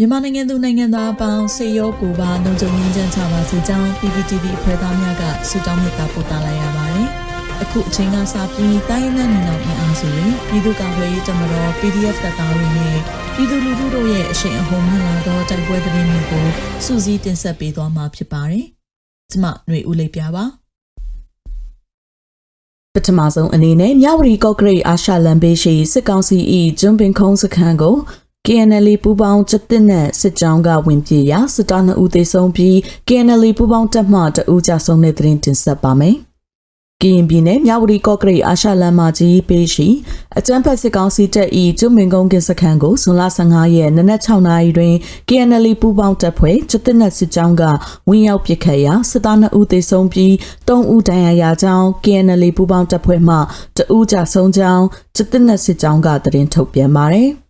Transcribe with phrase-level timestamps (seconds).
[0.00, 7.06] မြန်မာနိုင်ငံသူနိုင်ငံသားအပေါင်းစေရောကိုပါလုံခြုံရေးချမ်းချပါစေကြောင်း PPTV အဖွဲ့သားများကဆုတောင်းမေတ္တာပို့သလိုက်ရပါတယ်။
[7.62, 12.98] အခုအချိန်ကစပြီးတိုင်းနဲ့နေအောင်အင်အားစုတွေပြည်သူ့ကာကွယ်ရေးတမတော် PDF တပ်သားတွေနဲ့
[13.34, 16.46] ပြည်သူလူထုတို့ရဲ့အရှိန်အဟုန်မြင့်လာသောတိုက်ပွဲသတင်းတွေကို
[16.84, 18.64] စူးစီးတင်ဆက်ပေးသွားမှာဖြစ်ပါတယ်။
[19.30, 20.44] ကျွန်မຫນွေဦးလေးပြပါ
[22.94, 26.38] ပထမဆုံးအနေနဲ့မြဝတီကော့ဂရိတ်အာရှလန်ဘေးရှိစစ်ကောင်စီ၏
[26.80, 27.96] ကျွန်းပင်ခုံးစခန်းကို
[28.50, 32.74] KNL ပူပေါင်းချက်တစ်နဲ့စစ်ကြောင်းကဝင်ပြေရာစစ်သား2ဦးသေဆုံးပြီး
[33.08, 36.16] KNL ပူပေါင်းတပ်မှတအူးကြဆုံးတဲ့သတင်းတင်ဆက်ပါမယ်။
[37.02, 39.88] ကရင်ပြည်နယ်မြဝတီကော့ကရိတ်အာရှလမ်းမကြီးပေးရှိ
[40.38, 41.48] အကြမ်းဖက်စစ်ကောင်စီတပ်၏
[41.78, 44.94] ကျွမင်ကုန်းကင်စခန်းကိုဇွန်လ15ရက်နနက်6နာရီတွင်
[45.28, 47.62] KNL ပူပေါင်းတပ်ဖွဲ့ချက်တစ်နဲ့စစ်ကြောင်းက
[48.08, 50.32] ဝင်ရောက်ပစ်ခတ်ရာစစ်သား2ဦးသေဆုံးပြီး
[50.68, 53.36] 3ဦးဒဏ်ရာရကြောင်း KNL ပူပေါင်းတပ်ဖွဲ့မှ
[53.76, 54.84] တအူးကြဆုံးကြောင်း
[55.16, 57.30] ချက်တစ်နဲ့စစ်ကြောင်းကသတင်းထုတ်ပြန်ပါတယ်။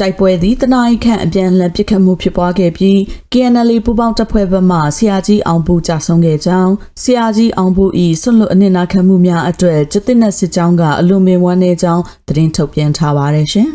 [0.00, 2.98] တိုက်ပွဲသည်တနအီခန့်အပြန်အလှန်ပစ်ခတ်မှုဖြစ်ပွားခဲ့ပြီး
[3.32, 7.90] KNL ပူပေါင်းတပ်ဖွဲ့ဘက်မှဆရာကြီးအောင်ဘူးကြာဆုံးခဲ့ကြောင်းဆရာကြီးအောင်ဘူး၏
[8.22, 13.68] ဆွတ်လွတ်အနစ်နာခံမှုများအတွက်ကျသစ်နဲ့စစ်ကြောင်းကအလွန်ပင်ဝမ်းနည်းကြောင်းသတင်းထုတ်ပြန်ထားပါတယ်ရှင်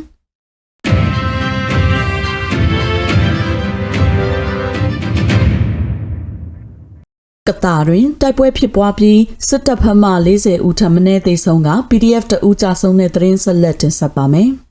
[7.47, 14.51] ကတာတွင်တိုက်ပွဲဖြစ်ပွားပြီးစစ်တပ်ဖက်မှ40ဦးထပ်မံသေဆုံးက PDF တဦးကြာဆုံးတဲ့သတင်းဆက်လက်တင်ဆက်ပါမယ်။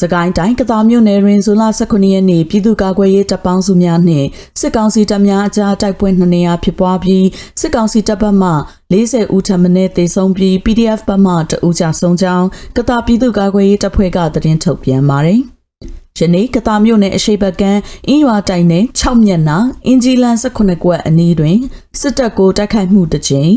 [0.00, 4.28] စကိုင်းတိုင်းကသာမြို့နယ်တွင်ဇွန်လ18ရက်နေ့ပြည်သူ့ကာကွယ်ရေးတပ်ပေါင်းစုများနှင့်
[4.60, 7.26] စစ်ကောင်စီတပ်များအကြားတိုက်ပွဲနှစ်နေရာဖြစ်ပွားပြီး
[7.60, 8.50] စစ်ကောင်စီတပ်ဘက်မှ
[8.92, 15.40] 40ဦးထပ်မံသေဆုံးပြီး PDF ဘက်မှ2ဦးကြာဆုံးကြောင်းကသာပြည်သူ့ကာကွယ်ရေးတပ်ဖွဲ့ကသတင်းထုတ်ပြန်ပါတယ်။
[16.18, 17.72] ယနေ့ကတာမြို့နယ်အရှိဘကံ
[18.08, 21.58] အင်းရွာတိုင်နယ်6မျက်နှာအင်ဂျီလန်18ကွက်အနီးတွင်
[22.00, 23.52] စစ်တပ်ကိုတိုက်ခိုက်မှုတစ်ကြိမ်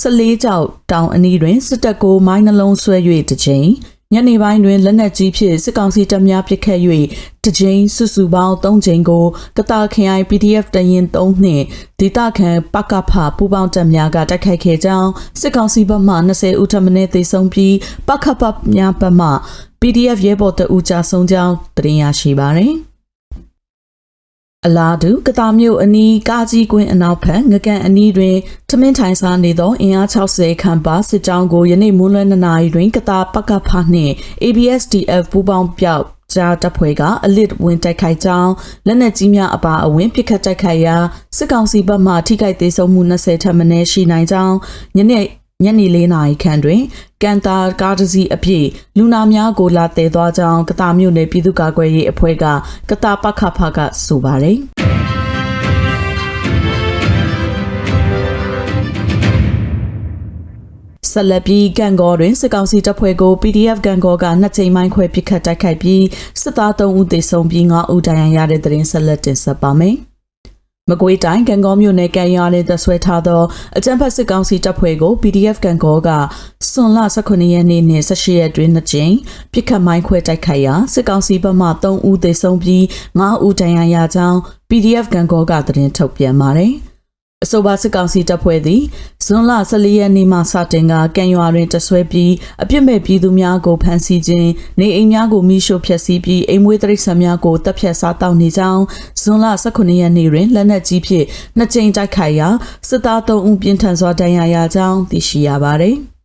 [0.00, 2.96] 14ကြောက်တောင်အနီးတွင်စစ်တပ်ကိုမိုင်းနှလုံးဆွဲ၍
[3.30, 3.70] တစ်ကြိမ်
[4.14, 6.80] ညနေပိုင်းတွင်လက်နက်ကြီးဖြင့်စစ်ကောင်စီတပ်များပစ်ခတ်၍
[7.44, 9.24] တကြိမ်စုစုပေါင်း3ကြိမ်ကို
[9.56, 11.64] ကတာခရိုင် PDF တရင်3နှင့်
[12.00, 15.10] ဒေတာခန်ပကဖပူပေါင်းတပ်များကတိုက်ခိုက်ခဲ့ကြောင်း
[15.40, 17.74] စစ်ကောင်စီဘက်မှ20ဦးထပ်မံသေဆုံးပြီး
[18.08, 18.42] ပကဖ
[18.74, 19.28] များဘက်မှ
[19.80, 22.87] PDF ရဲဘော်တအူကြဆုံးကြောင်းတင်ရရှိပါသည်
[24.68, 28.36] အလားတူကတာမြို့အနီးကားကြီးကွင်းအနောက်ဘက်ငကန်အနီးတွင်
[28.70, 34.12] ထမင်းထိုင်စားနေသောအင်အား60ခန့်ပါစစ်ကြောင်းကိုယနေ့မွန်းလွဲ2နာရီတွင်ကတာပကဖနှင့်
[34.42, 38.52] ABSDF ပူးပေါင်းပြောက်ကြားတပ်ဖွဲ့ကအလစ်ဝင်တိုက်ခိုက်ကြောင်း
[38.86, 40.96] လက်နက်ကြီးများအပါအဝင်ပစ်ခတ်တိုက်ခိုက်ရာ
[41.36, 44.56] စစ်ကောင်စီဘက်မှထိခိုက်သေးဆုံးမှု20ထပ်မံရှိနိုင်ကြောင်း
[44.96, 45.20] ညနေ
[45.64, 46.82] ညနေ၄နာရီခန့်တွင်
[47.22, 52.44] ကန်တာကားတစ်စီးအပြည့်လူနာများကိုလာတည်သွားကြောင်းကတာမြို့နယ်ပြည်သူ့ကာကွယ်ရေးအဖွဲ့က
[52.90, 54.58] ကတာပခဖကဆိုပါတယ်
[61.12, 66.04] ဆက်လက်ပြီးကန်ကောတွင်စစ်ကောင်စီတပ်ဖွဲ့ကို PDF ကန်ကောကနှစ်ချိန်မိုင်းခွဲပစ်ခတ်တိုက်ခိုက်ပြီး
[66.40, 69.96] စစ်သား3ဦးသေဆုံးပြီး9ဦးဒဏ်ရာရတဲ့တဲ့ရင်ဆက်လက်တင်ဆက်ပါမယ်။
[70.90, 73.42] မကွေးတိုင်းကံကောမြို့နယ်ကံရွာနဲ့သက်ဆွဲထားသော
[73.78, 76.08] အကြံဖက်စစ်ကောင်စီတပ်ဖွဲ့ကို PDF ကံကောက
[76.72, 79.14] စွန်လ18ရက်နေ့နဲ့18ရက်တွင်နှစ်ကြိမ်
[79.52, 82.82] ပြစ်ခတ်မိုင်းခွဲတိုက်ခိုက်ရာစစ်ကောင်စီဘက်မှ3ဦးသေဆုံးပြီး
[83.18, 84.38] 9ဦးဒဏ်ရာရကြောင်း
[84.70, 86.74] PDF ကံကောကသတင်းထုတ်ပြန်ပါတယ်။
[87.44, 88.82] အဆိုပါစစ်ကောင်စီတပ်ဖွဲ့သည်
[89.24, 92.32] ဇွန်လ14ရက်နေ့မှစတင်ကကံရွာတွင်တဆွဲပြီး
[92.62, 94.50] အပြစ်မဲ့ပြည်သူများကိုဖမ်းဆီးခြင်း
[94.80, 98.82] နေအိမ်များကိုမိရှို့ဖျက်ဆီးပြီးအိမ်မွေးတိရစ္ဆာန်များကိုတပ်ဖြတ်စားတောက်နေကြောင်း
[99.22, 102.48] ဇွန်လ18ရက်နေ့တွင်လက်နက်ကြီးဖြင့်နှစ်ကြိမ်တိုက်ခိုက်ရာ
[102.88, 105.98] စစ်သား3ဦးပြင်းထန်စွာဒဏ်ရာရကြောင်းသိရှိရပါသည်။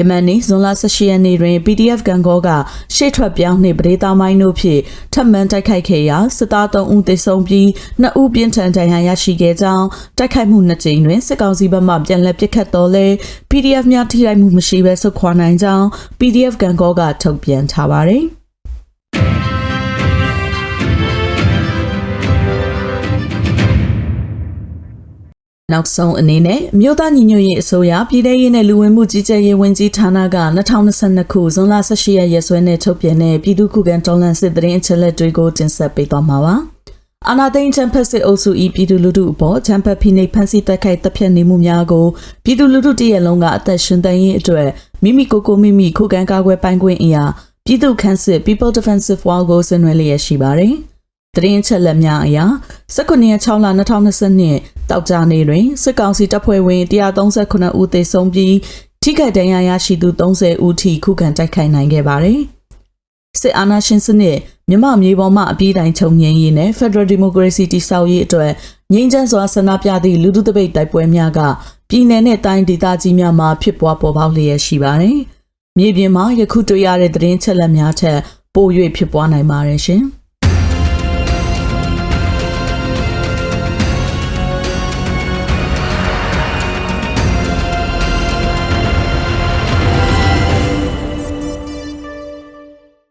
[0.00, 2.48] ယမန်နေ့ဇွန်လ18ရက်နေ့တွင် PDF ကန်ကောက
[2.94, 4.80] ရှေ့ထွက်ပြောင်းနှင့်ပဒေသားမိုင်းတို့ဖြင့်
[5.14, 7.66] ထပ်မံတိုက်ခိုက်ခဲ့ရာစစ်သား3ဦးသေဆုံးပြီး
[8.02, 9.86] 2ဦးပြင်းထန်ဒဏ်ရာရရှိခဲ့ကြောင်း
[10.18, 13.06] တိုက်ခိုက်မှုနှစ်ကြိမ်တွင်စစ်ကောင်စီဘက်မှပြန်လည်ပစ်ခတ်တော်လဲ
[13.50, 15.86] PDF များထိခိုက်မှုမရှိဘဲဆုတ်ခွာနိုင်ကြောင်း
[16.18, 18.24] PDF ကန်ကောကထုတ်ပြန်ထားပါသည်။
[25.72, 30.24] နောက်ဆုံးအနေနဲ့မြို့သားညီညွတ်ရေးအစိုးရပြည်ထရေးနဲ့လူဝင်မှုကြီးကြပ်ရေးဝန်ကြီးဌာနက
[30.86, 36.56] 2022ခုဇွန်လ18ရက်ရက်စွဲနဲ့ထုတ်ပြန်တဲ့ပြည်သူ့ခုခံတော်လှန်စစ်တရင်အချက်လက်တွေကိုတင်ဆက်ပေးသွားမှာပါ။
[37.28, 42.06] အာနာသိန်းချမ်ဖက်စစ်အုပ်စု၏ပြည်သူလူထုအပေါ်ချမ်ဖက်ဖိနှိပ်ဖန်ဆီးတက်ခိုက်တပ်ဖြတ်နေမှုများကို
[42.44, 44.68] ပြည်သူလူထုတရက်လုံးကအသက်ရှင်သန်ရေးအတွက်
[45.02, 47.24] မိမိကိုယ်ကိုမိမိခုခံကာကွယ်ပိုင်ခွင့်အရာ
[47.64, 50.74] ပြည်သူ့ခန့်စစ် People Defensive War ကိုဆင်နွှဲလျက်ရှိပါတယ်။
[51.36, 52.38] တရင်ချက်လက်များအရ
[52.94, 58.56] 19ရက်6လ2022တောက်ကြနေ့တွင်စစ်ကောင်စီတပ်ဖွဲ့ဝင်139ဦးသေဆုံးပြီး
[59.02, 62.40] ထိခိုက်ဒဏ်ရာရရှိသူ30ဦးထိခုခံတိုက်ခိုက်နိုင်ခဲ့ပါတယ်။
[63.40, 64.38] စစ်အာဏာရှင်စနစ်
[64.70, 68.52] မြမမြေပေါ်မှအပြေးတိုင်းချုပ်ငြိမ်းရေးနဲ့ Federal Democracy တည်ဆောက်ရေးအတွက်
[68.92, 71.40] ငြိမ်းချမ်းစွာဆန္ဒပြသည့်လူထုတပိတ်တိုက်ပွဲများက
[71.90, 75.18] ပြည်내နဲ့တိုင်းဒေသကြီးများမှာဖြစ်ပွားပေါ်ပေါက်လျက်ရှိပါတယ်။
[75.78, 78.18] မြေပြင်မှာယခုတွေ့ရတဲ့သတင်းချက်လက်များထက်
[78.54, 78.66] ပို၍
[78.96, 80.04] ဖြစ်ပွားနိုင်ပါတယ်ရှင်။